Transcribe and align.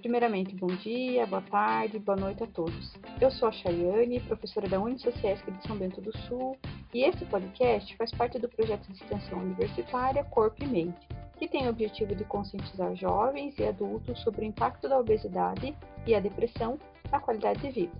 Primeiramente, 0.00 0.54
bom 0.54 0.68
dia, 0.68 1.26
boa 1.26 1.42
tarde, 1.42 1.98
boa 1.98 2.16
noite 2.16 2.42
a 2.42 2.46
todos. 2.46 2.94
Eu 3.20 3.30
sou 3.30 3.48
a 3.48 3.52
Chayane, 3.52 4.18
professora 4.20 4.66
da 4.66 4.80
Unisociesc 4.80 5.50
de 5.50 5.66
São 5.66 5.76
Bento 5.76 6.00
do 6.00 6.16
Sul, 6.20 6.56
e 6.94 7.04
este 7.04 7.26
podcast 7.26 7.94
faz 7.98 8.10
parte 8.10 8.38
do 8.38 8.48
projeto 8.48 8.86
de 8.86 8.94
extensão 8.94 9.38
universitária 9.38 10.24
Corpo 10.24 10.64
e 10.64 10.66
Mente, 10.66 11.06
que 11.38 11.46
tem 11.46 11.66
o 11.66 11.70
objetivo 11.70 12.14
de 12.14 12.24
conscientizar 12.24 12.96
jovens 12.96 13.58
e 13.58 13.66
adultos 13.66 14.18
sobre 14.20 14.46
o 14.46 14.48
impacto 14.48 14.88
da 14.88 14.98
obesidade 14.98 15.76
e 16.06 16.14
a 16.14 16.20
depressão 16.20 16.78
na 17.12 17.20
qualidade 17.20 17.60
de 17.60 17.70
vida. 17.70 17.92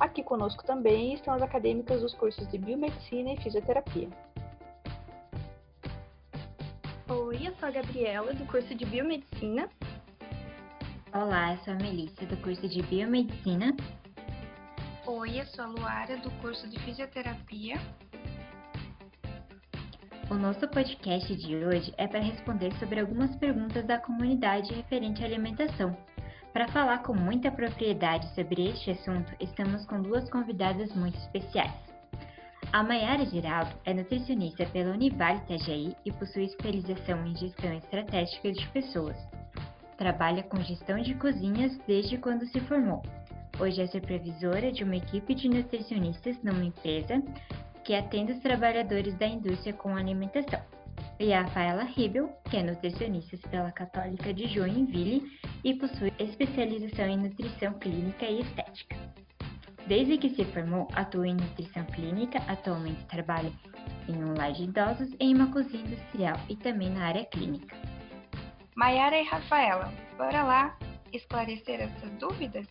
Aqui 0.00 0.22
conosco 0.22 0.64
também 0.64 1.12
estão 1.12 1.34
as 1.34 1.42
acadêmicas 1.42 2.00
dos 2.00 2.14
cursos 2.14 2.48
de 2.50 2.56
Biomedicina 2.56 3.34
e 3.34 3.36
Fisioterapia. 3.36 4.08
Oi, 7.10 7.46
eu 7.46 7.54
sou 7.56 7.68
a 7.68 7.70
Gabriela, 7.70 8.32
do 8.32 8.46
curso 8.46 8.74
de 8.74 8.86
Biomedicina. 8.86 9.68
Olá, 11.18 11.54
eu 11.54 11.58
sou 11.60 11.72
a 11.72 11.76
Melissa, 11.78 12.26
do 12.26 12.36
curso 12.42 12.68
de 12.68 12.82
Biomedicina. 12.82 13.74
Oi, 15.06 15.40
eu 15.40 15.46
sou 15.46 15.64
a 15.64 15.68
Luara, 15.68 16.18
do 16.18 16.30
curso 16.42 16.68
de 16.68 16.78
Fisioterapia. 16.80 17.76
O 20.30 20.34
nosso 20.34 20.68
podcast 20.68 21.34
de 21.34 21.56
hoje 21.56 21.94
é 21.96 22.06
para 22.06 22.20
responder 22.20 22.70
sobre 22.74 23.00
algumas 23.00 23.34
perguntas 23.36 23.82
da 23.86 23.98
comunidade 23.98 24.74
referente 24.74 25.22
à 25.22 25.26
alimentação. 25.26 25.96
Para 26.52 26.68
falar 26.68 26.98
com 26.98 27.14
muita 27.14 27.50
propriedade 27.50 28.28
sobre 28.34 28.68
este 28.68 28.90
assunto, 28.90 29.32
estamos 29.40 29.86
com 29.86 30.02
duas 30.02 30.28
convidadas 30.28 30.94
muito 30.94 31.16
especiais. 31.16 31.72
A 32.74 32.82
Mayara 32.82 33.24
Geraldo 33.24 33.74
é 33.86 33.94
nutricionista 33.94 34.66
pela 34.66 34.92
Univale 34.92 35.38
Itajaí 35.38 35.96
e 36.04 36.12
possui 36.12 36.44
especialização 36.44 37.26
em 37.26 37.34
gestão 37.34 37.72
estratégica 37.72 38.52
de 38.52 38.68
pessoas. 38.68 39.16
Trabalha 39.96 40.42
com 40.42 40.60
gestão 40.60 41.00
de 41.00 41.14
cozinhas 41.14 41.76
desde 41.86 42.18
quando 42.18 42.46
se 42.46 42.60
formou. 42.60 43.02
Hoje 43.58 43.80
é 43.80 43.86
supervisora 43.86 44.70
de 44.70 44.84
uma 44.84 44.96
equipe 44.96 45.34
de 45.34 45.48
nutricionistas 45.48 46.36
numa 46.42 46.64
empresa 46.64 47.22
que 47.82 47.94
atende 47.94 48.32
os 48.32 48.40
trabalhadores 48.40 49.16
da 49.16 49.26
indústria 49.26 49.72
com 49.72 49.96
alimentação. 49.96 50.60
E 51.18 51.32
a 51.32 51.42
Rafaela 51.42 51.84
Ribel, 51.84 52.28
que 52.50 52.58
é 52.58 52.62
nutricionista 52.62 53.38
pela 53.48 53.72
Católica 53.72 54.34
de 54.34 54.46
Joinville 54.48 55.22
e 55.64 55.74
possui 55.74 56.12
especialização 56.18 57.06
em 57.06 57.16
nutrição 57.16 57.72
clínica 57.74 58.26
e 58.26 58.40
estética. 58.40 58.96
Desde 59.86 60.18
que 60.18 60.30
se 60.30 60.44
formou, 60.46 60.88
atua 60.92 61.28
em 61.28 61.34
nutrição 61.34 61.84
clínica, 61.84 62.38
atualmente 62.48 63.04
trabalha 63.06 63.52
em 64.08 64.22
um 64.22 64.34
lar 64.34 64.52
de 64.52 64.64
idosos, 64.64 65.08
em 65.18 65.34
uma 65.34 65.50
cozinha 65.50 65.84
industrial 65.84 66.36
e 66.48 66.56
também 66.56 66.90
na 66.90 67.06
área 67.06 67.24
clínica. 67.24 67.74
Maiara 68.76 69.18
e 69.18 69.24
Rafaela, 69.24 69.90
bora 70.18 70.42
lá 70.42 70.76
esclarecer 71.10 71.80
essas 71.80 72.10
dúvidas? 72.18 72.66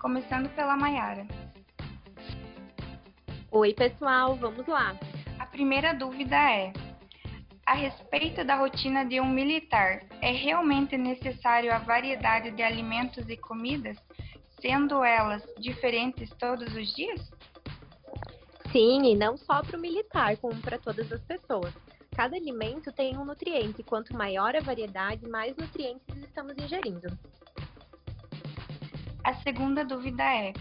Começando 0.00 0.48
pela 0.54 0.74
Maiara. 0.74 1.26
Oi, 3.50 3.74
pessoal, 3.74 4.36
vamos 4.36 4.66
lá. 4.66 4.96
A 5.38 5.44
primeira 5.44 5.92
dúvida 5.92 6.34
é: 6.34 6.72
a 7.66 7.74
respeito 7.74 8.42
da 8.42 8.56
rotina 8.56 9.04
de 9.04 9.20
um 9.20 9.28
militar, 9.28 10.00
é 10.22 10.30
realmente 10.30 10.96
necessário 10.96 11.74
a 11.74 11.78
variedade 11.78 12.50
de 12.52 12.62
alimentos 12.62 13.28
e 13.28 13.36
comidas, 13.36 13.98
sendo 14.62 15.04
elas 15.04 15.42
diferentes 15.58 16.30
todos 16.38 16.74
os 16.74 16.96
dias? 16.96 17.20
Sim, 18.72 19.04
e 19.04 19.14
não 19.14 19.36
só 19.36 19.62
para 19.62 19.76
o 19.76 19.80
militar, 19.80 20.38
como 20.38 20.58
para 20.62 20.78
todas 20.78 21.12
as 21.12 21.20
pessoas. 21.20 21.74
Cada 22.18 22.34
alimento 22.34 22.90
tem 22.90 23.16
um 23.16 23.24
nutriente, 23.24 23.80
e 23.80 23.84
quanto 23.84 24.12
maior 24.12 24.56
a 24.56 24.60
variedade, 24.60 25.28
mais 25.28 25.56
nutrientes 25.56 26.16
estamos 26.16 26.58
ingerindo. 26.58 27.16
A 29.22 29.34
segunda 29.34 29.84
dúvida 29.84 30.24
é: 30.24 30.52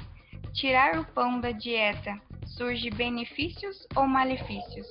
tirar 0.54 1.00
o 1.00 1.04
pão 1.04 1.42
da 1.42 1.50
dieta 1.50 2.22
surge 2.46 2.92
benefícios 2.92 3.88
ou 3.96 4.06
malefícios? 4.06 4.86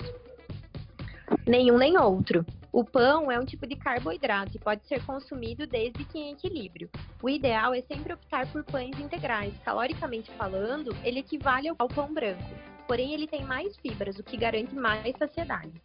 Nenhum 1.47 1.77
nem 1.77 1.97
outro. 1.97 2.45
O 2.73 2.83
pão 2.83 3.31
é 3.31 3.39
um 3.39 3.45
tipo 3.45 3.65
de 3.65 3.77
carboidrato 3.77 4.57
e 4.57 4.59
pode 4.59 4.85
ser 4.87 5.01
consumido 5.05 5.65
desde 5.65 6.03
que 6.03 6.19
em 6.19 6.33
equilíbrio. 6.33 6.89
O 7.23 7.29
ideal 7.29 7.73
é 7.73 7.81
sempre 7.83 8.11
optar 8.11 8.45
por 8.51 8.65
pães 8.65 8.99
integrais. 8.99 9.57
Caloricamente 9.63 10.29
falando, 10.31 10.93
ele 11.05 11.19
equivale 11.19 11.69
ao 11.69 11.87
pão 11.87 12.13
branco, 12.13 12.43
porém 12.85 13.13
ele 13.13 13.25
tem 13.25 13.45
mais 13.45 13.77
fibras, 13.77 14.19
o 14.19 14.23
que 14.23 14.35
garante 14.35 14.75
mais 14.75 15.15
saciedade. 15.17 15.81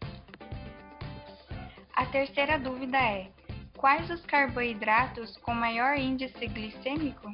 A 1.95 2.07
terceira 2.07 2.59
dúvida 2.59 2.99
é: 2.99 3.31
quais 3.77 4.09
os 4.11 4.25
carboidratos 4.27 5.37
com 5.39 5.53
maior 5.53 5.99
índice 5.99 6.47
glicêmico? 6.47 7.31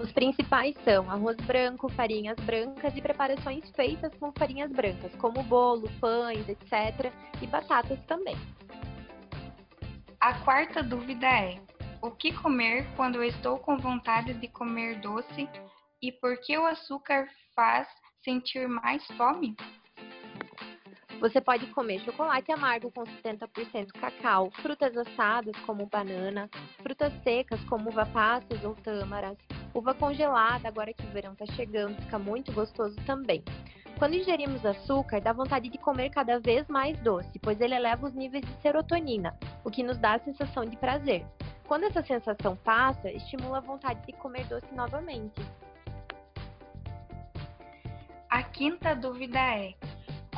Os 0.00 0.12
principais 0.12 0.76
são 0.84 1.10
arroz 1.10 1.36
branco, 1.38 1.88
farinhas 1.88 2.38
brancas 2.38 2.94
e 2.96 3.02
preparações 3.02 3.68
feitas 3.72 4.14
com 4.14 4.32
farinhas 4.32 4.70
brancas, 4.70 5.12
como 5.16 5.42
bolo, 5.42 5.90
pães, 6.00 6.48
etc. 6.48 7.12
e 7.42 7.46
batatas 7.48 7.98
também. 8.06 8.36
A 10.20 10.34
quarta 10.44 10.82
dúvida 10.82 11.26
é: 11.26 11.60
o 12.00 12.12
que 12.12 12.32
comer 12.32 12.86
quando 12.94 13.22
estou 13.24 13.58
com 13.58 13.76
vontade 13.76 14.34
de 14.34 14.46
comer 14.46 15.00
doce 15.00 15.48
e 16.00 16.12
por 16.12 16.40
que 16.40 16.56
o 16.56 16.66
açúcar 16.66 17.26
faz 17.56 17.88
sentir 18.22 18.68
mais 18.68 19.04
fome? 19.16 19.56
Você 21.20 21.40
pode 21.40 21.66
comer 21.68 21.98
chocolate 22.00 22.52
amargo 22.52 22.92
com 22.92 23.02
70% 23.02 23.90
cacau, 24.00 24.52
frutas 24.62 24.96
assadas 24.96 25.56
como 25.66 25.84
banana, 25.86 26.48
frutas 26.80 27.12
secas 27.24 27.60
como 27.64 27.90
uva 27.90 28.06
passas 28.06 28.62
ou 28.62 28.74
tâmaras, 28.76 29.36
uva 29.74 29.92
congelada, 29.94 30.68
agora 30.68 30.92
que 30.92 31.04
o 31.04 31.10
verão 31.10 31.32
está 31.32 31.44
chegando, 31.54 32.00
fica 32.02 32.20
muito 32.20 32.52
gostoso 32.52 32.94
também. 33.04 33.42
Quando 33.98 34.14
ingerimos 34.14 34.64
açúcar, 34.64 35.20
dá 35.20 35.32
vontade 35.32 35.68
de 35.68 35.76
comer 35.78 36.10
cada 36.10 36.38
vez 36.38 36.68
mais 36.68 36.96
doce, 37.00 37.36
pois 37.40 37.60
ele 37.60 37.74
eleva 37.74 38.06
os 38.06 38.14
níveis 38.14 38.46
de 38.46 38.62
serotonina, 38.62 39.36
o 39.64 39.70
que 39.72 39.82
nos 39.82 39.98
dá 39.98 40.14
a 40.14 40.20
sensação 40.20 40.64
de 40.64 40.76
prazer. 40.76 41.26
Quando 41.66 41.82
essa 41.82 42.02
sensação 42.04 42.54
passa, 42.54 43.10
estimula 43.10 43.58
a 43.58 43.60
vontade 43.60 44.06
de 44.06 44.12
comer 44.12 44.44
doce 44.44 44.72
novamente. 44.72 45.42
A 48.30 48.42
quinta 48.44 48.94
dúvida 48.94 49.38
é: 49.38 49.74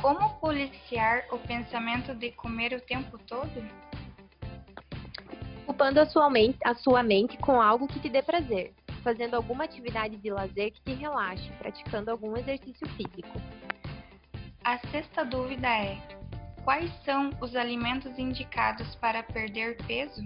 como 0.01 0.33
policiar 0.39 1.25
o 1.31 1.37
pensamento 1.37 2.15
de 2.15 2.31
comer 2.31 2.73
o 2.73 2.81
tempo 2.81 3.19
todo? 3.19 3.63
Ocupando 5.63 6.01
a 6.01 6.05
sua 6.07 6.29
mente, 6.29 6.57
a 6.65 6.73
sua 6.73 7.03
mente 7.03 7.37
com 7.37 7.61
algo 7.61 7.87
que 7.87 7.99
te 7.99 8.09
dê 8.09 8.21
prazer, 8.23 8.73
fazendo 9.03 9.35
alguma 9.35 9.63
atividade 9.63 10.17
de 10.17 10.31
lazer 10.31 10.71
que 10.71 10.81
te 10.81 10.93
relaxe, 10.93 11.49
praticando 11.59 12.09
algum 12.09 12.35
exercício 12.35 12.87
físico. 12.89 13.39
A 14.63 14.79
sexta 14.89 15.23
dúvida 15.23 15.67
é: 15.67 15.97
quais 16.63 16.91
são 17.05 17.29
os 17.39 17.55
alimentos 17.55 18.17
indicados 18.17 18.95
para 18.95 19.21
perder 19.21 19.77
peso? 19.85 20.25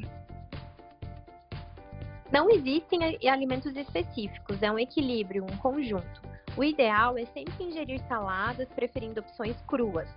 Não 2.32 2.50
existem 2.50 3.00
alimentos 3.30 3.76
específicos, 3.76 4.64
é 4.64 4.72
um 4.72 4.80
equilíbrio, 4.80 5.44
um 5.44 5.58
conjunto. 5.58 6.25
O 6.58 6.64
ideal 6.64 7.18
é 7.18 7.26
sempre 7.26 7.66
ingerir 7.66 8.00
saladas, 8.08 8.70
preferindo 8.70 9.20
opções 9.20 9.58
cruas, 9.68 10.08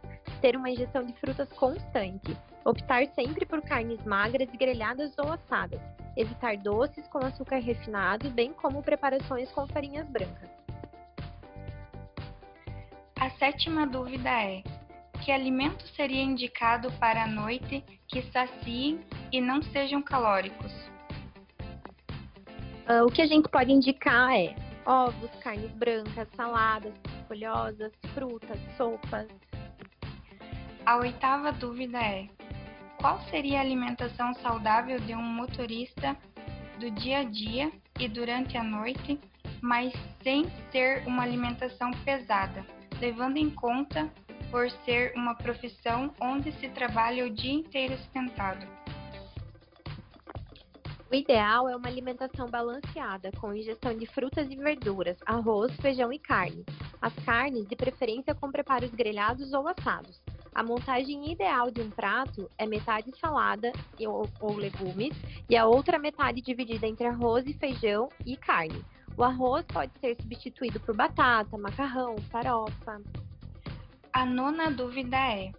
ter 0.40 0.54
uma 0.54 0.70
ingestão 0.70 1.04
de 1.04 1.12
frutas 1.14 1.48
constante, 1.54 2.36
optar 2.64 3.06
sempre 3.08 3.44
por 3.44 3.60
carnes 3.60 4.04
magras, 4.04 4.48
grelhadas 4.50 5.12
ou 5.18 5.32
assadas, 5.32 5.80
evitar 6.16 6.56
doces 6.56 7.08
com 7.08 7.18
açúcar 7.18 7.58
refinado, 7.58 8.30
bem 8.30 8.52
como 8.52 8.84
preparações 8.84 9.50
com 9.50 9.66
farinhas 9.66 10.08
brancas. 10.08 10.48
A 13.20 13.30
sétima 13.30 13.84
dúvida 13.84 14.30
é: 14.30 14.62
que 15.24 15.32
alimento 15.32 15.84
seria 15.96 16.22
indicado 16.22 16.92
para 17.00 17.24
a 17.24 17.26
noite 17.26 17.84
que 18.06 18.22
saciem 18.30 19.00
e 19.32 19.40
não 19.40 19.60
sejam 19.60 20.00
calóricos? 20.00 20.72
Uh, 22.88 23.04
o 23.04 23.10
que 23.10 23.20
a 23.20 23.26
gente 23.26 23.48
pode 23.48 23.72
indicar 23.72 24.32
é 24.32 24.67
ovos, 24.86 25.30
carnes 25.42 25.70
brancas, 25.72 26.28
saladas, 26.34 26.94
folhosas, 27.26 27.92
frutas, 28.14 28.58
sopas. 28.76 29.28
A 30.86 30.96
oitava 30.96 31.52
dúvida 31.52 31.98
é: 31.98 32.28
qual 32.98 33.20
seria 33.30 33.58
a 33.58 33.62
alimentação 33.62 34.34
saudável 34.34 34.98
de 35.00 35.14
um 35.14 35.22
motorista 35.22 36.16
do 36.78 36.90
dia 36.90 37.18
a 37.18 37.24
dia 37.24 37.70
e 37.98 38.08
durante 38.08 38.56
a 38.56 38.62
noite, 38.62 39.20
mas 39.60 39.92
sem 40.22 40.46
ser 40.70 41.06
uma 41.06 41.22
alimentação 41.22 41.90
pesada, 42.04 42.64
levando 43.00 43.36
em 43.36 43.50
conta 43.50 44.08
por 44.50 44.70
ser 44.84 45.12
uma 45.14 45.34
profissão 45.34 46.12
onde 46.20 46.52
se 46.52 46.68
trabalha 46.68 47.26
o 47.26 47.30
dia 47.30 47.52
inteiro 47.52 47.98
sentado? 48.12 48.77
O 51.10 51.14
ideal 51.14 51.66
é 51.70 51.74
uma 51.74 51.88
alimentação 51.88 52.48
balanceada, 52.48 53.30
com 53.40 53.54
ingestão 53.54 53.96
de 53.96 54.04
frutas 54.04 54.46
e 54.50 54.56
verduras, 54.56 55.16
arroz, 55.24 55.74
feijão 55.76 56.12
e 56.12 56.18
carne. 56.18 56.66
As 57.00 57.14
carnes, 57.24 57.66
de 57.66 57.74
preferência 57.74 58.34
com 58.34 58.52
preparos 58.52 58.90
grelhados 58.90 59.54
ou 59.54 59.66
assados. 59.66 60.20
A 60.54 60.62
montagem 60.62 61.32
ideal 61.32 61.70
de 61.70 61.80
um 61.80 61.88
prato 61.88 62.50
é 62.58 62.66
metade 62.66 63.10
salada 63.18 63.72
ou, 64.00 64.28
ou 64.38 64.56
legumes 64.56 65.16
e 65.48 65.56
a 65.56 65.64
outra 65.64 65.98
metade 65.98 66.42
dividida 66.42 66.86
entre 66.86 67.06
arroz 67.06 67.46
e 67.46 67.54
feijão 67.54 68.10
e 68.26 68.36
carne. 68.36 68.84
O 69.16 69.24
arroz 69.24 69.64
pode 69.66 69.92
ser 70.00 70.14
substituído 70.20 70.78
por 70.78 70.94
batata, 70.94 71.56
macarrão, 71.56 72.16
farofa. 72.30 73.00
A 74.12 74.26
nona 74.26 74.70
dúvida 74.70 75.16
é: 75.16 75.52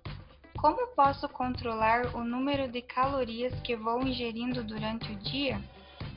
como 0.58 0.88
posso 0.96 1.28
controlar 1.30 2.16
o 2.16 2.24
número 2.24 2.68
de 2.68 2.82
calorias 2.82 3.54
que 3.62 3.76
vou 3.76 4.02
ingerindo 4.02 4.64
durante 4.64 5.12
o 5.12 5.16
dia? 5.18 5.62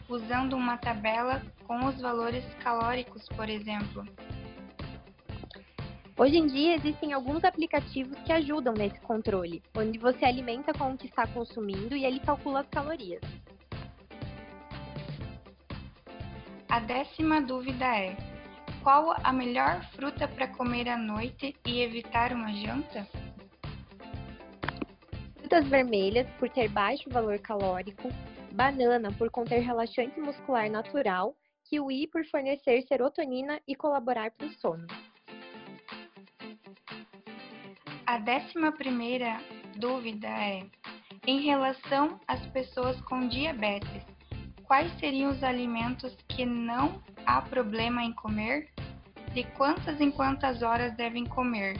Usando 0.09 0.55
uma 0.55 0.77
tabela 0.77 1.43
com 1.67 1.87
os 1.87 2.01
valores 2.01 2.45
calóricos, 2.63 3.27
por 3.37 3.49
exemplo. 3.49 4.05
Hoje 6.17 6.37
em 6.37 6.47
dia 6.47 6.75
existem 6.75 7.13
alguns 7.13 7.43
aplicativos 7.43 8.19
que 8.21 8.33
ajudam 8.33 8.75
nesse 8.75 9.01
controle, 9.01 9.63
onde 9.77 9.99
você 9.99 10.25
alimenta 10.25 10.73
com 10.73 10.93
o 10.93 10.97
que 10.99 11.07
está 11.07 11.27
consumindo 11.27 11.97
e 11.97 12.05
ele 12.05 12.21
calcula 12.21 12.61
as 12.61 12.69
calorias. 12.69 13.23
A 16.69 16.81
décima 16.81 17.41
dúvida 17.41 17.85
é: 17.85 18.17
qual 18.83 19.15
a 19.23 19.33
melhor 19.33 19.83
fruta 19.95 20.29
para 20.29 20.49
comer 20.49 20.89
à 20.89 20.97
noite 20.97 21.57
e 21.67 21.81
evitar 21.81 22.33
uma 22.33 22.53
janta? 22.53 23.07
Frutas 25.53 25.69
vermelhas, 25.69 26.27
por 26.39 26.49
ter 26.49 26.67
baixo 26.71 27.11
valor 27.11 27.39
calórico, 27.39 28.09
banana, 28.55 29.13
por 29.13 29.29
conter 29.29 29.61
relaxante 29.61 30.19
muscular 30.19 30.71
natural, 30.71 31.37
kiwi, 31.65 32.07
por 32.07 32.25
fornecer 32.25 32.81
serotonina 32.89 33.61
e 33.69 33.75
colaborar 33.75 34.31
para 34.31 34.47
o 34.47 34.53
sono. 34.55 34.87
A 38.07 38.17
décima 38.17 38.73
primeira 38.73 39.43
dúvida 39.77 40.27
é: 40.27 40.63
em 41.27 41.43
relação 41.43 42.19
às 42.27 42.41
pessoas 42.47 42.99
com 43.03 43.29
diabetes, 43.29 44.07
quais 44.65 44.91
seriam 44.99 45.33
os 45.33 45.45
alimentos 45.45 46.17
que 46.29 46.47
não 46.47 47.03
há 47.27 47.43
problema 47.43 48.03
em 48.03 48.15
comer? 48.15 48.71
De 49.35 49.45
quantas 49.59 50.01
em 50.01 50.11
quantas 50.11 50.63
horas 50.63 50.97
devem 50.97 51.27
comer? 51.27 51.77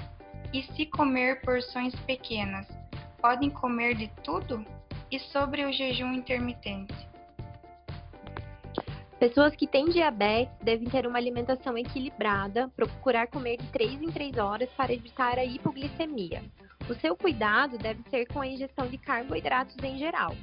E 0.53 0.63
se 0.63 0.85
comer 0.85 1.41
porções 1.41 1.95
pequenas, 2.01 2.82
podem 3.23 3.49
comer 3.49 3.95
de 3.95 4.09
tudo? 4.25 4.67
E 5.09 5.19
sobre 5.19 5.65
o 5.65 5.73
jejum 5.73 6.13
intermitente? 6.13 6.95
Pessoas 9.21 9.55
que 9.55 9.69
têm 9.69 9.85
diabetes 9.91 10.53
devem 10.61 10.89
ter 10.89 11.07
uma 11.07 11.19
alimentação 11.19 11.79
equilibrada, 11.79 12.69
procurar 12.75 13.29
comer 13.29 13.59
de 13.59 13.67
3 13.69 14.03
em 14.03 14.11
3 14.11 14.37
horas 14.39 14.69
para 14.71 14.93
evitar 14.93 15.39
a 15.39 15.45
hipoglicemia. 15.45 16.43
O 16.91 16.95
seu 16.95 17.17
cuidado 17.17 17.79
deve 17.79 18.03
ser 18.11 18.27
com 18.27 18.41
a 18.41 18.47
ingestão 18.49 18.89
de 18.89 18.99
carboidratos 18.99 19.77
em 19.85 19.97
geral. 19.97 20.35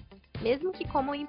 Mesmo 0.41 0.71
que 0.71 0.87
comam 0.87 1.13
em 1.13 1.27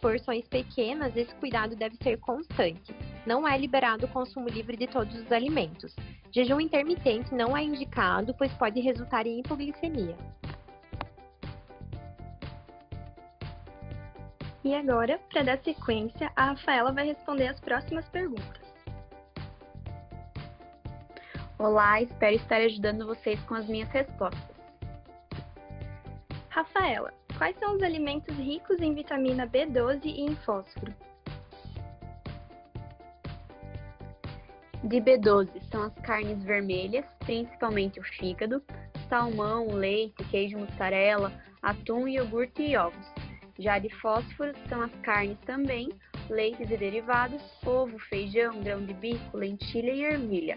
porções 0.00 0.48
pequenas, 0.48 1.16
esse 1.16 1.32
cuidado 1.36 1.76
deve 1.76 1.96
ser 2.02 2.18
constante. 2.18 2.92
Não 3.24 3.46
é 3.46 3.56
liberado 3.56 4.06
o 4.06 4.08
consumo 4.08 4.48
livre 4.48 4.76
de 4.76 4.88
todos 4.88 5.14
os 5.14 5.30
alimentos. 5.30 5.94
Jejum 6.32 6.58
intermitente 6.58 7.32
não 7.32 7.56
é 7.56 7.62
indicado, 7.62 8.34
pois 8.36 8.52
pode 8.54 8.80
resultar 8.80 9.24
em 9.28 9.38
hipoglicemia. 9.38 10.16
E 14.68 14.74
agora, 14.74 15.18
para 15.30 15.42
dar 15.42 15.58
sequência, 15.60 16.30
a 16.36 16.50
Rafaela 16.50 16.92
vai 16.92 17.06
responder 17.06 17.46
as 17.46 17.58
próximas 17.58 18.06
perguntas. 18.10 18.60
Olá, 21.58 22.02
espero 22.02 22.36
estar 22.36 22.56
ajudando 22.56 23.06
vocês 23.06 23.40
com 23.44 23.54
as 23.54 23.66
minhas 23.66 23.88
respostas. 23.88 24.56
Rafaela, 26.50 27.14
quais 27.38 27.58
são 27.58 27.76
os 27.76 27.82
alimentos 27.82 28.36
ricos 28.36 28.78
em 28.82 28.94
vitamina 28.94 29.46
B12 29.46 30.04
e 30.04 30.20
em 30.26 30.36
fósforo? 30.36 30.92
De 34.84 34.98
B12 34.98 35.62
são 35.70 35.84
as 35.84 35.94
carnes 36.00 36.44
vermelhas, 36.44 37.06
principalmente 37.20 37.98
o 37.98 38.04
fígado, 38.04 38.62
salmão, 39.08 39.68
leite, 39.68 40.22
queijo 40.24 40.58
mussarela, 40.58 41.32
atum, 41.62 42.06
iogurte 42.06 42.60
e 42.60 42.76
ovos. 42.76 43.17
Já 43.58 43.78
de 43.80 43.88
fósforo 43.96 44.52
são 44.68 44.82
as 44.82 44.94
carnes 45.00 45.36
também, 45.40 45.88
leites 46.30 46.70
e 46.70 46.76
derivados, 46.76 47.42
ovo, 47.66 47.98
feijão, 47.98 48.60
grão 48.62 48.84
de 48.84 48.94
bico, 48.94 49.36
lentilha 49.36 49.90
e 49.90 50.04
ervilha. 50.04 50.56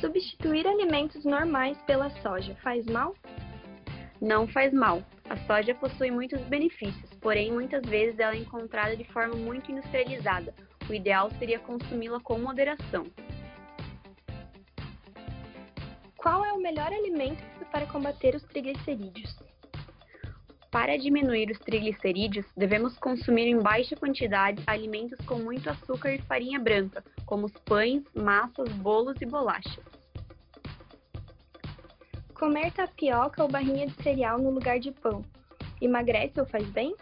Substituir 0.00 0.66
alimentos 0.66 1.22
normais 1.26 1.76
pela 1.82 2.08
soja 2.22 2.54
faz 2.62 2.86
mal? 2.86 3.14
Não 4.18 4.48
faz 4.48 4.72
mal. 4.72 5.02
A 5.28 5.36
soja 5.46 5.74
possui 5.74 6.10
muitos 6.10 6.40
benefícios, 6.42 7.10
porém 7.20 7.52
muitas 7.52 7.84
vezes 7.84 8.18
ela 8.18 8.34
é 8.34 8.38
encontrada 8.38 8.96
de 8.96 9.04
forma 9.12 9.36
muito 9.36 9.70
industrializada. 9.70 10.54
O 10.88 10.94
ideal 10.94 11.30
seria 11.38 11.58
consumi-la 11.58 12.18
com 12.20 12.38
moderação. 12.38 13.04
Qual 16.16 16.44
é 16.44 16.52
o 16.52 16.60
melhor 16.60 16.90
alimento 16.92 17.42
para 17.70 17.86
combater 17.86 18.34
os 18.34 18.42
triglicerídeos? 18.44 19.49
Para 20.70 20.96
diminuir 20.96 21.50
os 21.50 21.58
triglicerídeos, 21.58 22.46
devemos 22.56 22.96
consumir 22.98 23.46
em 23.46 23.58
baixa 23.58 23.96
quantidade 23.96 24.62
alimentos 24.66 25.18
com 25.26 25.36
muito 25.36 25.68
açúcar 25.68 26.14
e 26.14 26.22
farinha 26.22 26.60
branca, 26.60 27.02
como 27.26 27.46
os 27.46 27.52
pães, 27.64 28.04
massas, 28.14 28.68
bolos 28.74 29.20
e 29.20 29.26
bolachas. 29.26 29.84
Comer 32.34 32.72
tapioca 32.72 33.42
ou 33.42 33.48
barrinha 33.48 33.86
de 33.86 34.02
cereal 34.02 34.38
no 34.38 34.50
lugar 34.50 34.78
de 34.78 34.92
pão 34.92 35.24
emagrece 35.80 36.38
ou 36.38 36.46
faz 36.46 36.68
bem? 36.70 36.94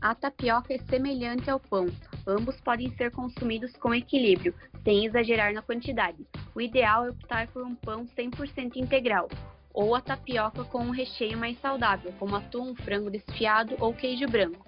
A 0.00 0.14
tapioca 0.14 0.72
é 0.72 0.78
semelhante 0.78 1.50
ao 1.50 1.60
pão. 1.60 1.86
Ambos 2.26 2.60
podem 2.60 2.90
ser 2.96 3.10
consumidos 3.10 3.72
com 3.76 3.94
equilíbrio, 3.94 4.54
sem 4.84 5.06
exagerar 5.06 5.52
na 5.52 5.62
quantidade. 5.62 6.24
O 6.54 6.60
ideal 6.60 7.06
é 7.06 7.10
optar 7.10 7.48
por 7.48 7.64
um 7.64 7.74
pão 7.74 8.06
100% 8.06 8.76
integral, 8.76 9.28
ou 9.72 9.94
a 9.94 10.00
tapioca 10.00 10.64
com 10.64 10.78
um 10.78 10.90
recheio 10.90 11.38
mais 11.38 11.58
saudável, 11.60 12.12
como 12.18 12.36
atum, 12.36 12.74
frango 12.74 13.10
desfiado 13.10 13.74
ou 13.80 13.94
queijo 13.94 14.26
branco. 14.26 14.64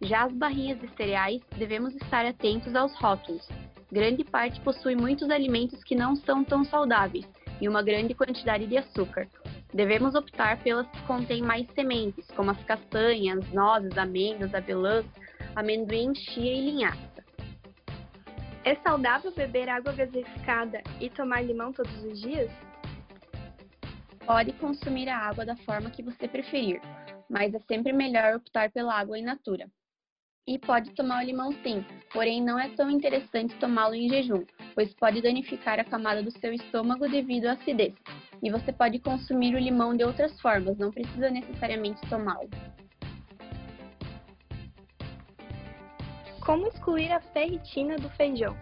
Já 0.00 0.24
as 0.24 0.32
barrinhas 0.32 0.80
de 0.80 0.88
cereais, 0.96 1.42
devemos 1.56 1.94
estar 1.96 2.24
atentos 2.24 2.74
aos 2.74 2.94
rótulos. 2.96 3.48
Grande 3.90 4.22
parte 4.24 4.60
possui 4.60 4.94
muitos 4.94 5.30
alimentos 5.30 5.82
que 5.82 5.94
não 5.94 6.14
são 6.14 6.44
tão 6.44 6.64
saudáveis 6.64 7.26
e 7.60 7.68
uma 7.68 7.82
grande 7.82 8.14
quantidade 8.14 8.66
de 8.66 8.76
açúcar. 8.76 9.26
Devemos 9.72 10.14
optar 10.14 10.62
pelas 10.62 10.86
que 10.88 11.02
contêm 11.02 11.42
mais 11.42 11.66
sementes, 11.74 12.26
como 12.28 12.50
as 12.50 12.64
castanhas, 12.64 13.50
nozes, 13.52 13.96
amêndoas, 13.98 14.54
avelãs, 14.54 15.04
amendoim, 15.54 16.14
chia 16.14 16.52
e 16.52 16.70
linhaça. 16.70 17.24
É 18.64 18.74
saudável 18.76 19.32
beber 19.32 19.68
água 19.68 19.92
gasificada 19.92 20.82
e 21.00 21.10
tomar 21.10 21.42
limão 21.42 21.72
todos 21.72 22.04
os 22.04 22.20
dias? 22.20 22.50
Pode 24.28 24.52
consumir 24.52 25.08
a 25.08 25.16
água 25.16 25.46
da 25.46 25.56
forma 25.56 25.88
que 25.88 26.02
você 26.02 26.28
preferir, 26.28 26.82
mas 27.30 27.54
é 27.54 27.58
sempre 27.60 27.94
melhor 27.94 28.34
optar 28.34 28.70
pela 28.70 28.92
água 28.92 29.18
in 29.18 29.22
natura. 29.22 29.66
E 30.46 30.58
pode 30.58 30.90
tomar 30.90 31.22
o 31.22 31.26
limão 31.26 31.50
sim, 31.62 31.82
porém 32.12 32.42
não 32.44 32.58
é 32.58 32.68
tão 32.68 32.90
interessante 32.90 33.54
tomá-lo 33.54 33.94
em 33.94 34.06
jejum, 34.06 34.44
pois 34.74 34.92
pode 34.92 35.22
danificar 35.22 35.80
a 35.80 35.84
camada 35.84 36.22
do 36.22 36.30
seu 36.30 36.52
estômago 36.52 37.08
devido 37.08 37.46
à 37.46 37.52
acidez. 37.52 37.94
E 38.42 38.50
você 38.50 38.70
pode 38.70 38.98
consumir 38.98 39.54
o 39.54 39.58
limão 39.58 39.96
de 39.96 40.04
outras 40.04 40.38
formas, 40.42 40.76
não 40.76 40.90
precisa 40.90 41.30
necessariamente 41.30 42.06
tomá-lo. 42.10 42.50
Como 46.44 46.66
excluir 46.66 47.12
a 47.12 47.20
ferritina 47.32 47.96
do 47.96 48.10
feijão? 48.10 48.54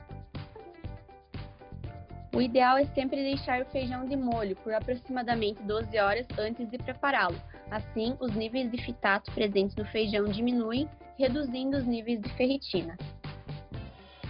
O 2.37 2.43
ideal 2.43 2.77
é 2.77 2.85
sempre 2.85 3.23
deixar 3.23 3.63
o 3.63 3.65
feijão 3.65 4.07
de 4.07 4.15
molho 4.15 4.55
por 4.57 4.75
aproximadamente 4.75 5.63
12 5.63 5.99
horas 5.99 6.27
antes 6.39 6.69
de 6.69 6.77
prepará-lo. 6.77 7.41
Assim, 7.71 8.15
os 8.21 8.31
níveis 8.35 8.71
de 8.71 8.77
fitato 8.77 9.33
presentes 9.33 9.75
no 9.75 9.87
feijão 9.87 10.27
diminuem, 10.27 10.87
reduzindo 11.19 11.79
os 11.79 11.87
níveis 11.87 12.21
de 12.21 12.29
ferritina. 12.35 12.95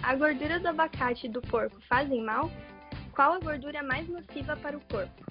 A 0.01 0.15
gordura 0.15 0.57
do 0.57 0.69
abacate 0.69 1.25
e 1.25 1.29
do 1.29 1.41
porco 1.41 1.81
fazem 1.81 2.23
mal? 2.23 2.49
Qual 3.13 3.33
a 3.33 3.39
gordura 3.39 3.83
mais 3.83 4.07
nociva 4.07 4.55
para 4.55 4.77
o 4.77 4.81
corpo? 4.89 5.25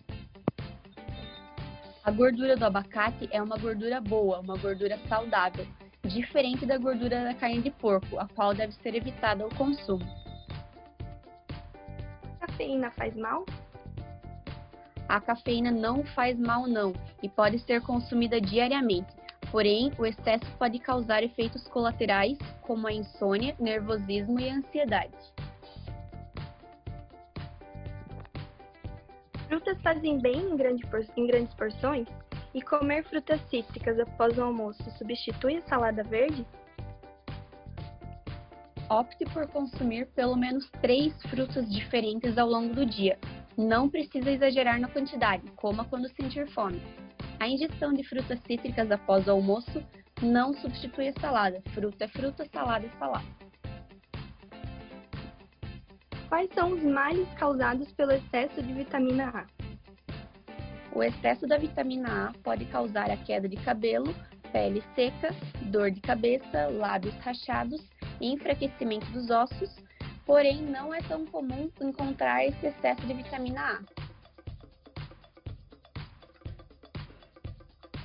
A 2.04 2.10
gordura 2.10 2.58
do 2.58 2.64
abacate 2.66 3.26
é 3.32 3.40
uma 3.40 3.56
gordura 3.56 4.02
boa, 4.02 4.40
uma 4.40 4.58
gordura 4.58 4.98
saudável, 5.08 5.66
diferente 6.04 6.66
da 6.66 6.76
gordura 6.76 7.24
da 7.24 7.32
carne 7.32 7.62
de 7.62 7.70
porco, 7.70 8.18
a 8.18 8.28
qual 8.28 8.52
deve 8.52 8.74
ser 8.74 8.94
evitada 8.94 9.44
ao 9.44 9.48
consumo 9.48 10.25
cafeína 12.56 12.90
faz 12.92 13.14
mal? 13.14 13.44
A 15.08 15.20
cafeína 15.20 15.70
não 15.70 16.02
faz 16.02 16.38
mal 16.38 16.66
não 16.66 16.94
e 17.22 17.28
pode 17.28 17.58
ser 17.60 17.82
consumida 17.82 18.40
diariamente. 18.40 19.14
Porém, 19.50 19.92
o 19.98 20.06
excesso 20.06 20.50
pode 20.58 20.78
causar 20.78 21.22
efeitos 21.22 21.68
colaterais, 21.68 22.38
como 22.62 22.88
a 22.88 22.92
insônia, 22.92 23.54
nervosismo 23.60 24.40
e 24.40 24.48
ansiedade. 24.48 25.14
Frutas 29.46 29.80
fazem 29.82 30.18
bem 30.18 30.50
em, 30.50 30.56
grande 30.56 30.84
em 31.16 31.26
grandes 31.26 31.54
porções? 31.54 32.08
E 32.52 32.62
comer 32.62 33.04
frutas 33.04 33.40
cítricas 33.50 34.00
após 34.00 34.36
o 34.36 34.42
almoço 34.42 34.82
substitui 34.98 35.58
a 35.58 35.62
salada 35.68 36.02
verde? 36.02 36.44
Opte 38.88 39.24
por 39.32 39.48
consumir 39.48 40.06
pelo 40.14 40.36
menos 40.36 40.70
três 40.80 41.12
frutas 41.22 41.68
diferentes 41.68 42.38
ao 42.38 42.48
longo 42.48 42.72
do 42.72 42.86
dia. 42.86 43.18
Não 43.58 43.88
precisa 43.88 44.30
exagerar 44.30 44.78
na 44.78 44.88
quantidade, 44.88 45.50
coma 45.56 45.84
quando 45.86 46.08
sentir 46.10 46.48
fome. 46.50 46.80
A 47.40 47.48
ingestão 47.48 47.92
de 47.92 48.04
frutas 48.04 48.38
cítricas 48.46 48.88
após 48.92 49.26
o 49.26 49.32
almoço 49.32 49.82
não 50.22 50.54
substitui 50.54 51.08
a 51.08 51.20
salada. 51.20 51.60
Fruta 51.74 52.04
é 52.04 52.08
fruta, 52.08 52.46
salada 52.52 52.86
é 52.86 52.90
salada. 52.96 53.26
Quais 56.28 56.48
são 56.54 56.70
os 56.70 56.82
males 56.84 57.28
causados 57.34 57.90
pelo 57.92 58.12
excesso 58.12 58.62
de 58.62 58.72
vitamina 58.72 59.32
A? 59.34 59.46
O 60.94 61.02
excesso 61.02 61.44
da 61.44 61.58
vitamina 61.58 62.28
A 62.28 62.32
pode 62.44 62.64
causar 62.66 63.10
a 63.10 63.16
queda 63.16 63.48
de 63.48 63.56
cabelo, 63.56 64.14
pele 64.52 64.82
seca, 64.94 65.34
dor 65.72 65.90
de 65.90 66.00
cabeça, 66.00 66.68
lábios 66.68 67.16
rachados 67.16 67.95
e 68.20 68.32
enfraquecimento 68.32 69.06
dos 69.10 69.30
ossos, 69.30 69.74
porém 70.24 70.62
não 70.62 70.92
é 70.92 71.00
tão 71.02 71.24
comum 71.26 71.70
encontrar 71.80 72.44
esse 72.44 72.66
excesso 72.66 73.06
de 73.06 73.14
vitamina 73.14 73.60
A. 73.60 74.06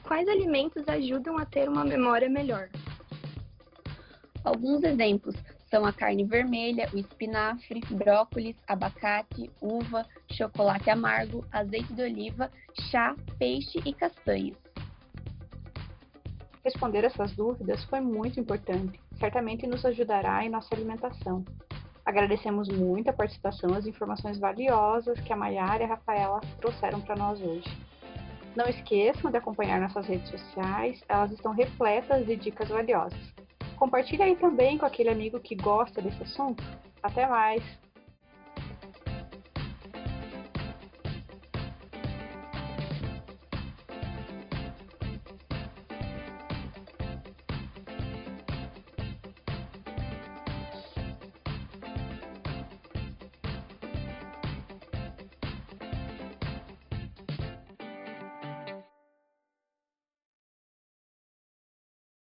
Quais 0.04 0.28
alimentos 0.28 0.88
ajudam 0.88 1.38
a 1.38 1.46
ter 1.46 1.70
uma 1.70 1.86
memória 1.86 2.30
melhor? 2.30 2.70
Alguns 4.44 4.84
exemplos 4.84 5.36
são 5.70 5.86
a 5.86 5.94
carne 5.94 6.26
vermelha, 6.26 6.90
o 6.94 6.98
espinafre, 6.98 7.80
brócolis, 7.92 8.58
abacate, 8.68 9.50
uva, 9.62 10.06
chocolate 10.30 10.90
amargo, 10.90 11.46
azeite 11.52 11.94
de 11.94 12.04
oliva, 12.04 12.52
chá, 12.92 13.16
peixe 13.40 13.80
e 13.86 13.94
castanhas. 13.94 14.71
Responder 16.64 17.04
essas 17.04 17.32
dúvidas 17.36 17.84
foi 17.86 18.00
muito 18.00 18.40
importante. 18.40 19.00
Certamente 19.18 19.66
nos 19.66 19.84
ajudará 19.84 20.46
em 20.46 20.50
nossa 20.50 20.74
alimentação. 20.76 21.44
Agradecemos 22.06 22.68
muito 22.70 23.10
a 23.10 23.14
participação 23.14 23.72
e 23.72 23.78
as 23.78 23.88
informações 23.88 24.40
valiosas 24.40 25.20
que 25.22 25.34
a 25.34 25.36
Maiara 25.36 25.84
e 25.84 25.86
a 25.86 25.90
Rafaela 25.90 26.40
trouxeram 26.60 27.02
para 27.02 27.16
nós 27.16 27.42
hoje. 27.42 27.68
Não 28.56 28.66
esqueçam 28.66 29.32
de 29.32 29.38
acompanhar 29.38 29.80
nossas 29.80 30.06
redes 30.06 30.30
sociais, 30.30 31.04
elas 31.08 31.32
estão 31.32 31.54
repletas 31.54 32.26
de 32.26 32.36
dicas 32.36 32.70
valiosas. 32.70 33.20
Compartilhe 33.78 34.22
aí 34.22 34.36
também 34.36 34.78
com 34.78 34.86
aquele 34.86 35.10
amigo 35.10 35.40
que 35.40 35.56
gosta 35.56 36.02
desse 36.02 36.22
assunto. 36.22 36.64
Até 37.02 37.26
mais! 37.28 37.64